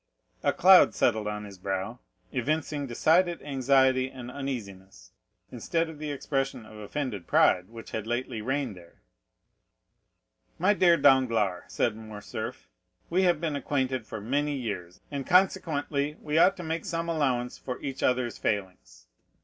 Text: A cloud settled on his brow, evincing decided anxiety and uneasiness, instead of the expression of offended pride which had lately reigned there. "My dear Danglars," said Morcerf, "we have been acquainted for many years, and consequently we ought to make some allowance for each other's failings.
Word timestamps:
A 0.41 0.51
cloud 0.51 0.95
settled 0.95 1.27
on 1.27 1.43
his 1.43 1.59
brow, 1.59 1.99
evincing 2.31 2.87
decided 2.87 3.39
anxiety 3.43 4.09
and 4.09 4.31
uneasiness, 4.31 5.11
instead 5.51 5.89
of 5.89 5.99
the 5.99 6.09
expression 6.09 6.65
of 6.65 6.77
offended 6.79 7.27
pride 7.27 7.69
which 7.69 7.91
had 7.91 8.07
lately 8.07 8.41
reigned 8.41 8.75
there. 8.75 9.03
"My 10.57 10.73
dear 10.73 10.97
Danglars," 10.97 11.65
said 11.67 11.95
Morcerf, 11.95 12.67
"we 13.11 13.21
have 13.25 13.39
been 13.39 13.55
acquainted 13.55 14.07
for 14.07 14.19
many 14.19 14.55
years, 14.55 15.01
and 15.11 15.27
consequently 15.27 16.17
we 16.19 16.35
ought 16.39 16.57
to 16.57 16.63
make 16.63 16.83
some 16.85 17.07
allowance 17.07 17.59
for 17.59 17.79
each 17.79 18.01
other's 18.01 18.39
failings. 18.39 19.05